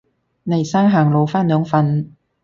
[0.41, 2.15] 黎生行路返兩份